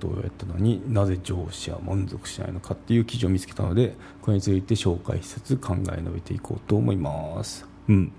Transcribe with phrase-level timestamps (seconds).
[0.00, 7.66] ことをやったのになぜ上司は満足しないのかっていう記事を見つけたのでこれについて紹介しつつ考え述べていこうと思います。
[7.88, 8.12] うん。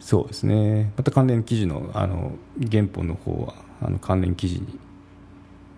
[0.00, 0.92] そうですね。
[0.96, 2.32] また関連記事のあの
[2.70, 4.78] 原本の方はあの関連記事に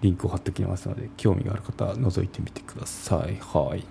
[0.03, 3.37] リンクを貼っておきますので興味がある方は覗いてみてください。
[3.37, 3.85] はい。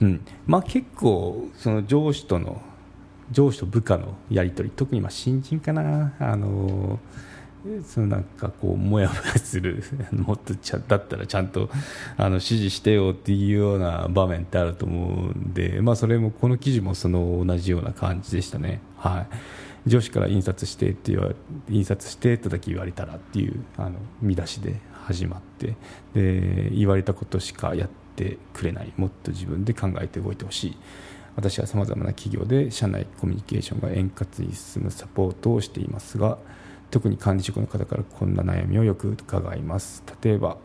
[0.00, 0.24] うん。
[0.46, 2.62] まあ結構その上司との
[3.30, 6.14] 上司と部下のやり取り特にま新人かな。
[6.18, 6.98] あの
[7.86, 11.68] そのなんかこうもやもやする もっとちゃだったらちゃんと
[12.16, 18.80] あの指示してよっていうような場面ってあると思うんで、まあ、それもこの記事もその同じような感じでしたね。
[18.96, 19.36] はい
[19.86, 21.32] 上司から印刷してって言わ
[21.68, 24.74] 印刷してとだけ言われたらっていうあの見出しで
[25.06, 25.76] 始まって
[26.14, 30.76] で言われたことしかやってくれないもっと自分で考えて動いてほしい
[31.36, 36.38] 私はさまざまな企業で社内コミュニケーションが円滑に進むサポートをしていますが
[36.90, 40.02] 特に管理職の方からこんな悩みをよく伺います。
[40.22, 40.56] 例えば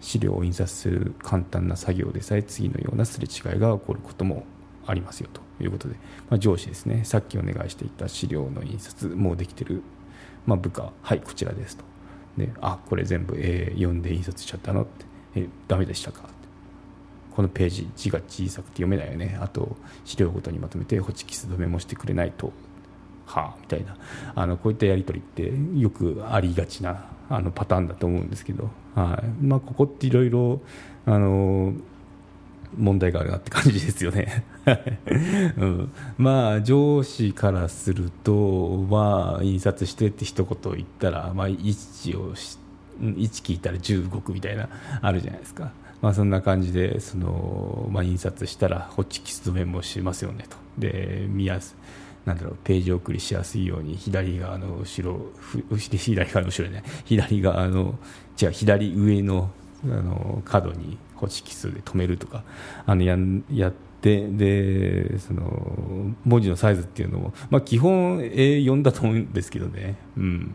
[0.00, 4.44] 資料を印刷する簡単な作業でさえ次のようなすれ違いが起こることも
[4.86, 5.96] ありますよということで、
[6.30, 7.04] まあ、上司ですね。
[7.04, 9.82] さっきお願いしていた資料の印刷もうできてる、
[10.46, 11.84] まあ、部下はいこちらですと。
[12.36, 16.22] であこれ全部、え、読んで印刷しちゃったのってえダメでしたか？
[17.34, 19.36] このページ字が小さくて読めないよね。
[19.40, 22.52] あと資料ごとにまとめてホチキス止めもしてくれないと。
[23.28, 23.96] はあみたいな。
[24.34, 29.44] あのこういったやり取りってよくありがちなあのパターンだと思うんですけど、はい。
[29.44, 30.60] まあ、ここっていろいろ
[32.76, 34.44] 問題があるなって感じですよね、
[35.56, 42.58] うん、まあ上司からすると、まあ、印刷してって一言言ったら、まあ、1をし
[43.00, 44.68] 1聞いたら10動くみたいな
[45.00, 45.70] あるじゃないですか、
[46.02, 50.56] まあ、そんな感じでその、まあ、印刷したらホッチキス止めもしますよねと。
[50.78, 51.76] で見やす
[52.28, 55.18] なんだろうページ送りしやすいように左側の後ろ
[55.76, 57.98] 左側の後ろね左側の
[58.40, 59.50] 違う左上の
[59.84, 62.44] あの角にホチキスで止めるとか
[62.84, 63.16] あのや
[63.52, 63.72] やっ
[64.02, 70.54] てでその文字のサイズっていうのも、まあ、基本 A4 だと思うんですけどね、うん。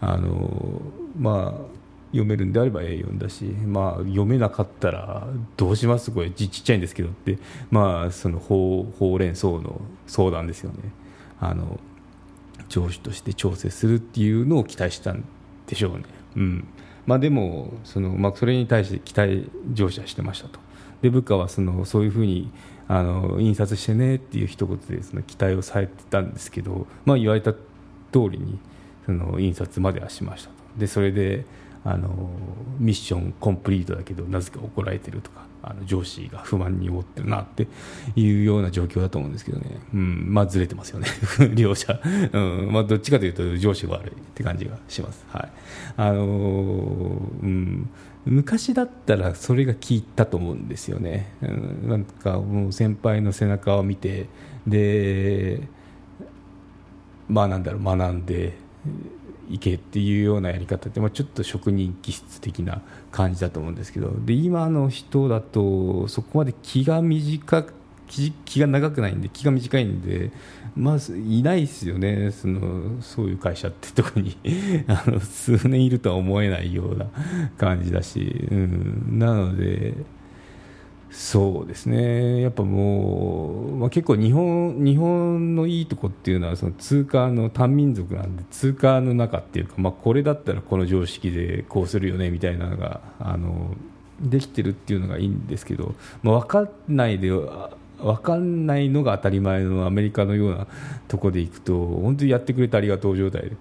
[0.00, 0.82] あの
[1.18, 1.66] まあ、
[2.10, 5.26] 読めるんであれば A4 だし、まあ、読めなかったら
[5.56, 6.10] どうします？
[6.10, 7.38] これ字ちっちゃいんですけどって、
[7.70, 10.78] まあ、そのほうほうれん草の相談ですよね。
[11.40, 11.78] あの
[12.68, 15.24] 上司として調整するっていうのを期待したん
[15.66, 16.04] でしょうね。
[16.36, 16.68] うん。
[17.06, 20.58] まあ、でもその、まあ、それに対して期待乗車してましたと。
[21.02, 22.50] で部下はそのそういうふうに
[22.88, 27.58] あの印刷してねっていう一言でその期待をされてたんですけど、まあ、言われた通
[28.30, 28.58] りに
[29.04, 30.54] その印刷まではしましたと。
[30.78, 31.44] でそれで
[31.84, 32.30] あの
[32.78, 35.46] ミッションコンプリートだけどなぜか怒られてるとか。
[35.68, 37.66] あの上司が不満に思ってるなって
[38.14, 41.08] いうような状況だと思うんですけどね、うん、まあずれてますよね。
[41.54, 42.00] 両者、
[42.32, 42.72] うん。
[42.72, 45.50] まあ、どっちかというと上司が悪いって感じがします、はい。
[45.96, 47.90] あのうん、
[48.26, 54.26] 昔だったらそれが効いたと思うんですよね、うん、なんかもう先輩の背中を見て
[54.66, 55.62] で
[57.28, 58.54] まあなんだろう学んで
[59.48, 67.74] いけっていうようなやり方って、まあ、ちょっと職人気質的な感じだと思うんですけどで今の人だとそこまで気が短く
[68.08, 70.30] 気気が長くないんで気が短いんで
[70.76, 72.30] まずいないですよね。
[72.30, 74.36] そのそういう会社って特に。
[74.86, 77.06] あの数年いるとは思えないような
[77.56, 79.94] 感じだし、うん、なので
[81.18, 93.74] そうですね、やっぱもう、まあ、結構日本、日本のいいとこっていうのは、その通貨の単民族なんで、通貨の中っていうか、まあ、これだったらこの常識でこうするよねみたいなのが、あの
[94.20, 100.66] できてるっていうのがいいんですけど、まあ、分かんないで、分かんないのが当たり前のアメリカのような
[101.08, 103.56] とこでいくと、本当にやってくれてありがとう状態で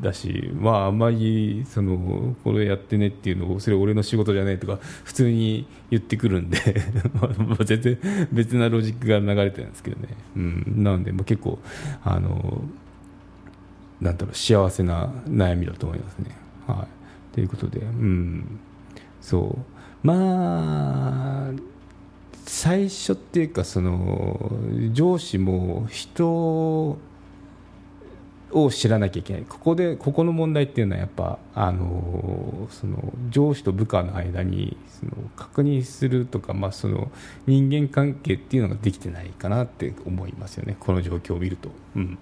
[0.00, 6.58] だし、まあ、あんまりそのこれやってねっていうのをそれ俺の仕事じゃねえとか普通に言ってくるんで
[7.64, 7.98] 全然
[8.32, 11.58] 別なロジックが流れてるんですけどね、うん、なのでもう結構
[12.02, 12.64] あの
[14.00, 16.34] なんだろう幸せな悩みだと思いますね。
[16.66, 16.86] は
[17.32, 18.58] い、ということで、うん、
[19.20, 20.06] そう。
[20.06, 21.52] まあ
[22.46, 24.50] 最初っていうかその
[24.92, 26.98] 上司も人
[28.52, 29.42] を知らなきゃいけない。
[29.48, 37.10] ここでここの問題っていうのはやっぱあのその上司と部下の間にその確認するとか、まあ、その
[37.46, 40.76] 人間関係っていうのができてないかなって思いますよね。
[40.78, 42.18] この状況を見ると、うん、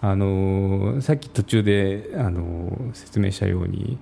[0.00, 3.98] あのさっき途中であの説明したように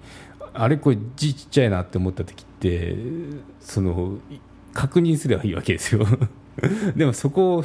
[0.54, 2.96] あれこれ字ちっちゃいなって思った時って
[3.60, 4.18] その
[4.72, 6.06] 確認すればいいわけですよ。
[6.96, 7.64] でもそこを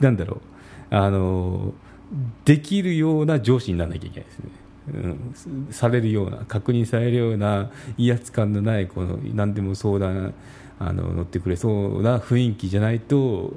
[0.00, 0.40] なんだろう。
[0.90, 1.74] あの
[2.44, 4.50] できるような上司にならなきゃいけないですね。
[4.88, 10.32] うん、されるような確認されるような威圧感のないこの何でも相談
[10.78, 13.52] あの乗ってくれそうな雰囲気じゃないと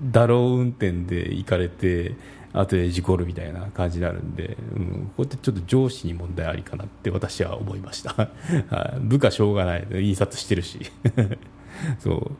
[0.00, 2.14] だろう運転で行かれて
[2.52, 4.86] 後で事故るみたいな感じになるんで、うん、
[5.16, 8.30] ここってちょっと上司に問題ありかなって私は思いました。
[9.00, 9.86] 部下しょうがない。
[9.90, 10.80] 印刷してるし。
[11.98, 12.30] そ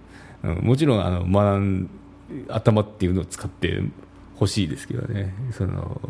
[0.42, 1.90] う、うん、もちろんあの学ん
[2.48, 3.82] 頭っていうのを使って
[4.42, 5.34] ほしいですけどね。
[5.52, 6.00] その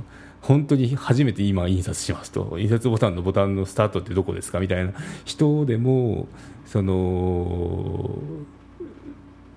[0.41, 2.59] 本当に初めて今印刷しますと。
[2.59, 4.93] 印刷ボタンのボタンのスタートってどこですかみたいな。
[5.25, 6.27] 人でも
[6.67, 8.19] その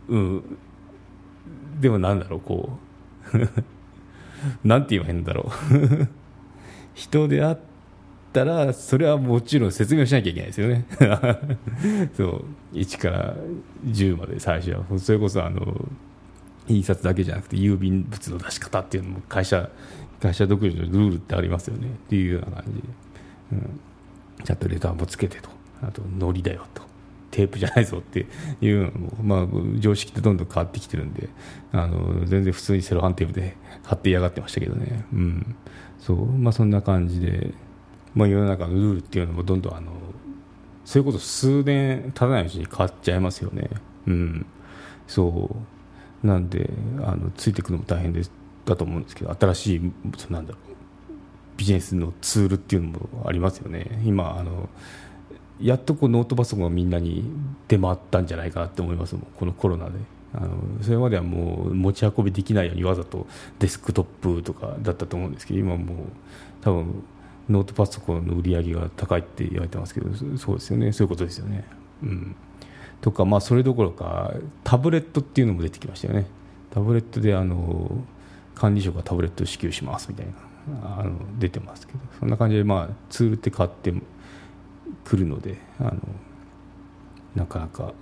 [0.09, 0.57] うん。
[1.79, 2.77] でもなんだろうこ
[3.33, 3.37] う。
[4.67, 6.07] なんて言えばいいんだろう。
[6.93, 7.59] 人であっ
[8.31, 10.85] たらそれはもちろん説明しなきゃいけないですよね。
[12.15, 12.45] そう。
[12.73, 13.35] 1から
[13.85, 14.83] 10まで最初は。
[14.99, 15.87] それこそあの
[16.67, 19.69] 印刷だけじゃなくて郵便物の出し方っていうのも会社
[20.21, 21.87] 会社独自のルールってありますよね。
[21.87, 22.81] っていうような感じで、
[23.53, 23.79] うん、
[24.43, 25.49] ちゃんとレターもつけてと。
[25.81, 26.83] あとのりだよと。
[27.31, 28.25] テープじゃないぞって
[28.61, 29.47] いうのも、まあ、
[29.79, 31.29] 常識ってどんどん変わってきてるんで。
[31.73, 35.55] あの全然普通にセロハンテープで貼って嫌がってましたけどね、うん。
[35.99, 36.25] そう。
[36.25, 37.53] まあ、そんな感じで、
[38.13, 39.91] まあ、世の中のルールっていうのもどんどんあの
[40.85, 43.69] それこそ数年経たないうちに変わっちゃいますよね。
[44.07, 44.45] うん、
[45.07, 45.74] そう。
[46.25, 46.69] なんで
[47.03, 48.31] あのついていくのも大変です
[48.65, 49.91] だと思うんですけど新しい
[50.31, 50.75] なんだろう
[51.57, 54.01] ビジネスのツールっていうのもありますよね。
[54.03, 54.67] 今あの
[55.61, 57.23] やっとこうノートパソコンがみんなに
[57.69, 59.91] 出回ったんじゃないかなって思いますもんこのコロナで
[60.33, 60.49] あの
[60.81, 63.25] それまではもう持ち運びできないようにわざと
[63.59, 65.97] デスクトップとかだったと思うんですけど今もう
[66.61, 67.03] 多分
[67.47, 71.63] ノートパソコンの売り上げが高いって言われてますけどそうですよねそういうことですよね。
[72.03, 72.35] うん、
[73.01, 74.33] とか、まあ、それどころか
[74.63, 76.27] タブレットっていうのも出てきましたよね。
[76.71, 77.91] タブレットであの
[78.55, 80.33] 管理職がタブレットを支給しますみたいな
[80.99, 83.93] あの出てますけどそんな感じで、まあ、ツールって買って
[85.03, 85.95] くるのであの
[87.35, 87.93] なかなか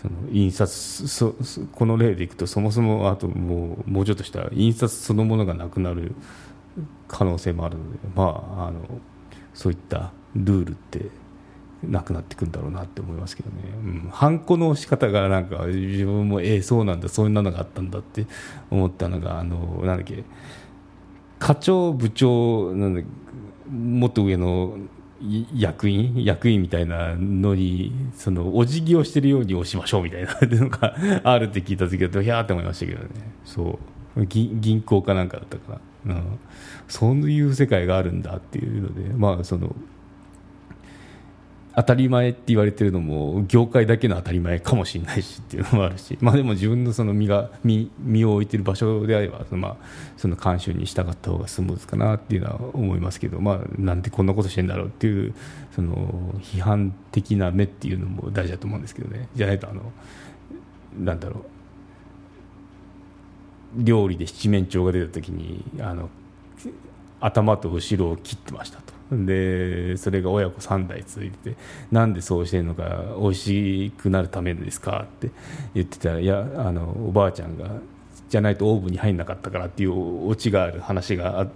[0.00, 1.34] その印刷そ
[1.72, 6.14] この例でいくとそもそもあともうもうちょっとしたら印刷そのものがなくなる
[7.06, 8.80] 可能性もあるので、まあ、あの
[9.52, 11.10] そういったルールって
[11.82, 18.26] なくなっていくんだろうなって思いますけどね、うん、ハンコの仕方がなんか自分もええそうなんだそんなのがあったんだって
[18.70, 20.24] 思ったのがあのなんだっけ
[21.38, 23.02] 課長部長なんだ
[23.70, 24.76] もっと上の
[25.54, 30.94] 役員役員みたいなのにそのお辞儀をしてるように押しましょうみたいなのが
[31.24, 33.08] あるって聞いた時はひゃーって思いましたけどね。
[33.44, 33.78] そ
[34.16, 34.26] う。
[34.26, 36.38] 銀行かなんかだったから、うん、
[36.88, 39.74] そういう世界があるんだっていうのでまあその
[41.76, 49.76] 当たり前って言われてるのも業界だけの当たり前かもしれないしっていうのもあるし、まあ、でも自分のその身が身身を置いてる場所であればその、まあ、
[50.16, 55.34] その慣習に従った方がスムーズかなっていうのは思いますけど、まあ、なんでこんなことしてんだろうっていう
[55.74, 55.94] その
[56.40, 59.28] 批判的な目っていうのも大事だと思うんですけどね。
[59.34, 59.92] じゃないとあの
[60.98, 61.44] なんだろう。
[63.76, 66.10] 料理で七面鳥が出た時にあの
[67.20, 68.99] 頭と後ろを切ってましたと。
[69.12, 71.56] でそれが親子3代続いてて
[71.90, 75.30] なんでそうしてるのか美味しくなるためですかって
[75.74, 77.70] 言ってたらいやあのおばあちゃんが
[78.28, 81.46] じゃないとオーブンに入んなかったからっていうオチがある話があ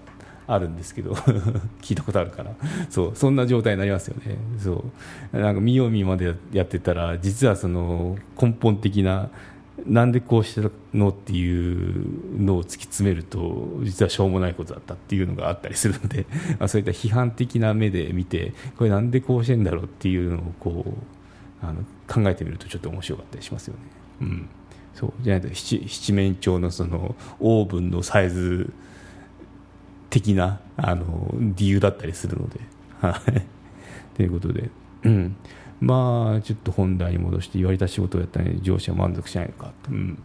[0.46, 1.12] あるんですけど
[1.80, 2.50] 聞いたことあるから。
[2.90, 4.36] そうそんな状態になりますよね。
[4.58, 4.84] そ
[5.32, 5.40] う。
[5.40, 9.30] なんか見よう見までやってたら実はその根本的な
[9.86, 16.26] なんでこうしたのっていうのを突き詰めると実はしょうもないことだったっていうのがあったりするんで
[16.68, 23.80] そういった批判的な目で見てこれなんでこうしてんだろうっていうのをこうあの考えてみるとちょっと面白かったりしますよね。
[24.20, 24.48] うん、
[24.94, 25.12] そう。
[25.22, 28.72] じゃないと七七面鳥のそのオーブンのサイズ
[30.10, 32.60] 的なあの理由だったりするので。
[33.00, 33.42] はい、
[34.16, 34.70] ということで、
[35.02, 35.36] うん、
[35.84, 40.18] まあちょっと本題に戻して言われた仕事をやったのに上司は満足しないのか、うん。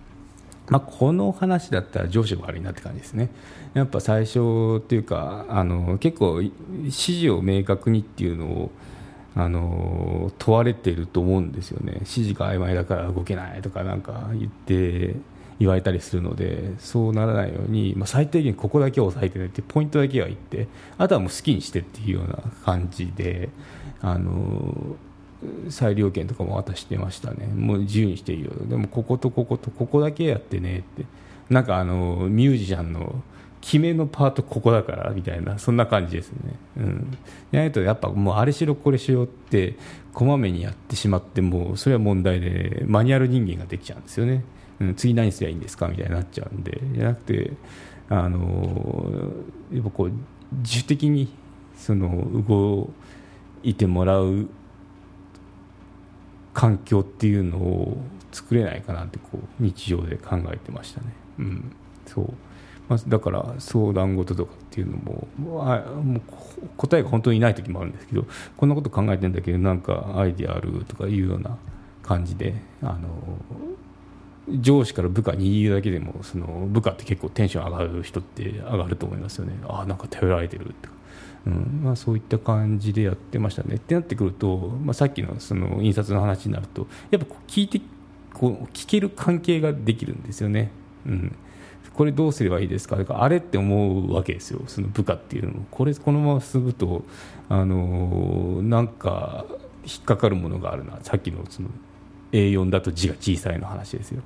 [0.69, 3.29] まあ、この話だったら上司が悪いなって感じですね。
[3.73, 8.71] やっぱ最初っていうかあの結構指示を明確にっていうのを
[9.35, 11.93] あの問われていると思うんですよね。
[11.95, 15.15] 指示が曖昧だから動けないとかなんか言って
[15.59, 23.49] 言われたりするのでそうならないように、まあ、最低限ここだけを押さえてねってポイントだけは言ってあとはもう好きにしてっていうような感じで
[24.01, 24.95] あの
[25.69, 27.47] 裁量権とかも渡してましたね。
[27.47, 28.51] もう自由にしていいよ。
[28.67, 31.05] でもこことこことここだけやってねって。
[31.49, 33.23] なんかあのミュージシャンの
[33.61, 36.39] 決めのパートここだからみたいなそんな感じですね。
[36.77, 37.17] うん。
[37.51, 39.75] やないとやっぱもうあれしろこれしろって
[40.13, 44.43] こまめにやってしまってもそれは問題でマニュアル人間ができちゃうんですよね、
[44.79, 45.87] うん、次何すりゃいいんですか？
[45.87, 46.79] みたいになっちゃうんで。
[46.93, 47.53] じゃなくて
[48.09, 49.31] あの
[49.73, 50.11] やっぱこう
[50.57, 51.33] 自主的に
[51.75, 52.89] その動
[53.63, 54.47] いてもらう
[56.59, 57.97] 環境っていうのを
[58.33, 61.07] 作れないかなってこう日常で考えてましたね。
[61.39, 61.71] うん。
[62.05, 62.33] そう。
[62.89, 65.63] まあ、だから相談事とかっていうのもも
[66.17, 66.21] う
[66.75, 68.25] 答えが本当にいない時もあるんですけど
[68.57, 71.55] こんなこと考えてんだけどなんかアイディアあるとかいうような
[72.01, 72.99] 感じであの
[74.59, 79.53] 上司から部下に言うだけでもその部下って結構テンション上がる人って上がると思いますよね。
[79.67, 80.95] ああなんか頼られてるとか、
[81.47, 83.75] うんまあ、そういった感じでやってましたね。
[83.75, 87.81] ってなってくると、まあ、さっきのその印刷の話になるとやっぱ聞いて
[88.33, 90.71] こう聞ける関係ができるんですよね。
[91.05, 91.35] うん。
[91.93, 92.97] これどうすればいいですか？
[93.09, 97.03] あれって思うわけですよ、その部下っていうのも、これ、このまま進むと、
[97.49, 99.45] あのなんか
[99.83, 101.69] 引っかかるものがあるな、さっきのその
[102.31, 104.21] A4 だと字が小さいの話ですよ。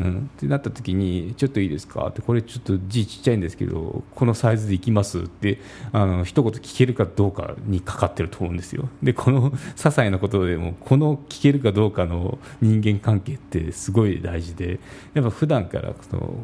[0.00, 2.06] うん、ってなった時に、ちょっといいですか？
[2.06, 5.20] って、これちょっと字ちっちゃいんですけど、このサイズでいきます？
[5.20, 5.58] って
[5.92, 8.88] あの一言聞けるかどうかにかかってると思うんですよ。
[9.02, 14.78] で、この些細なことでも、この聞けるかどうかの人間関係ってすごい大事で、
[15.14, 16.34] やっぱ普段からその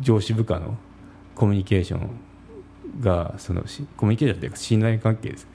[0.00, 0.76] 上司部下の
[1.36, 2.10] コミュニケーション
[3.00, 3.62] がその
[3.96, 5.50] コミュニケーションというか信頼関係ですね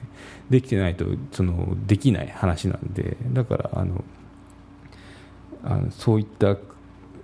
[0.48, 4.04] できてないとそのできない話なんでだからあの
[5.64, 6.56] あのそういった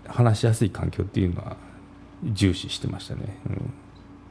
[0.07, 1.57] 話しやすい環境っていうのは
[2.25, 3.73] 重視してましたね、うん、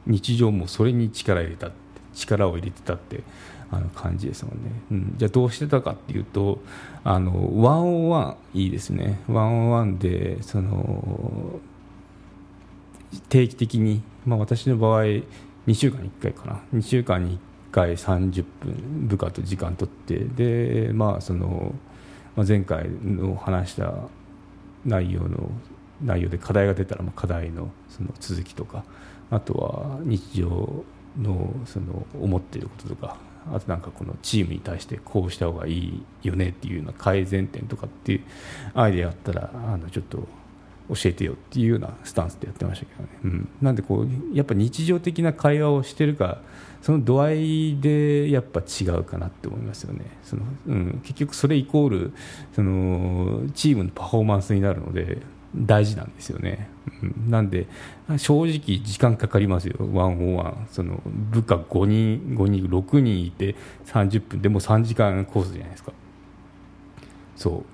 [0.06, 1.70] 日常もそれに力入れた
[2.14, 3.22] 力を入れてたって
[3.70, 6.60] あの感じですもんね、うん、じゃあどうしてたかっていうと
[7.04, 9.20] あのワンオンワンいいですね。
[9.28, 11.60] ワンオンワンでその
[13.28, 15.22] 定期的に、まあ、私の場合2
[15.74, 16.60] 週間に1回かな。
[16.74, 17.38] 2週間に1
[17.72, 21.74] 回30分部下と時間取ってで、まあその
[22.38, 23.92] まあ、前回の話した
[24.84, 25.50] 内容の
[26.00, 28.84] 内容で課題が出たら、まあ、課題のその続きとか
[29.28, 30.84] あとは日常
[31.20, 33.16] のその思っていることとか
[33.52, 38.20] あとなんかこのチームに対してこうした方がいいよねっていうような改善点とかっていう
[38.72, 40.18] アイデアあったらあのちょっと
[40.90, 46.38] 教えてよっていうようなスタンスでやってましたけどね、うん、なんでこうやっぱ日常的な会話をしてるか
[46.82, 50.04] その度合いでやっぱ違うかなって思いますよね。
[50.22, 52.12] その、うん、結局それイコール
[52.54, 55.18] そのチームのパフォーマンスになるので
[55.56, 56.68] 大事なんですよね、
[57.02, 57.66] うん、なんで
[58.18, 59.76] 正直時間かかりますよ。
[59.92, 60.66] ワンオンワン。
[60.70, 63.54] その部下5人5人6人いて
[63.86, 64.42] 30分。
[64.42, 65.92] でも3時間コースじゃないですか。
[67.36, 67.64] そ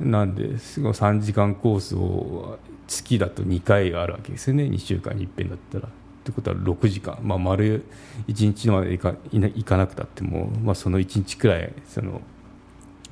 [0.00, 0.08] う。
[0.08, 4.64] なんで3時間コースを月だと2回あるわけですよね。
[4.64, 5.88] 2週間にいっぺんだったら。
[6.22, 7.84] ってことは6時間、まあ、丸
[8.28, 12.20] 1日までいかいかなくたっても、まあ、その1日くらいその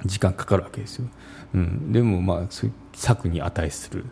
[0.05, 1.09] 時間かかるわけですよ、
[1.55, 4.05] うん、でもまあそういう策に値する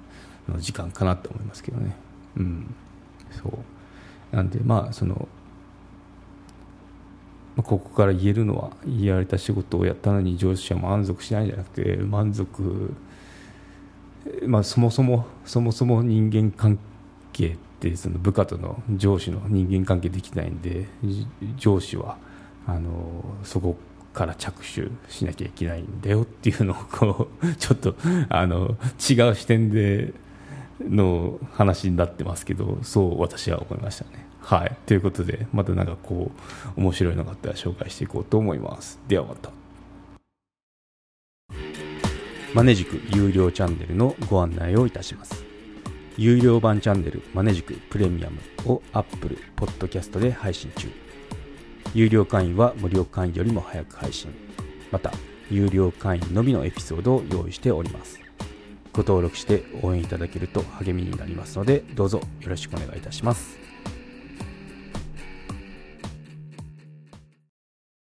[0.59, 1.95] 時間かなと思いますけどね、
[2.37, 2.75] うん、
[3.31, 4.37] そう。
[4.37, 5.29] なんでまあその
[7.57, 12.95] ここから言えるのは言われた仕事をやったのに上司は満足しないんじゃなくて満足、
[14.47, 16.79] まあ、そもそもそもそも人間関
[17.33, 20.87] 係ってその部下との上司の人間関係できないんで
[21.57, 22.17] 上司は
[22.67, 23.77] あのそこ
[24.13, 27.95] から着手しなきゃいけないんだよっていうのをこう ちょっと
[28.29, 28.77] あの
[29.09, 30.13] 違う視点で
[30.81, 34.27] の話になってますけどそう私は思いましたね。
[34.41, 36.31] はい、ということでまたなんかこ
[36.77, 38.99] う面白いのがあったら紹介していこうと思います。
[39.07, 39.51] ではまた。
[42.55, 45.48] マネジク有料チャンネルのご案内をいたします。
[46.19, 50.89] 有料版チャンネルマネジクプレミアムを Apple Podcast で配信中。
[51.95, 54.35] 有料会員は無料会員よりも早く配信。
[54.91, 55.13] また
[55.49, 58.19] 有料会員のみのエピソードを用意しております。
[58.93, 63.68] ご登録して応援いただけると励みになりますのでどうぞよろしくお願いいたします。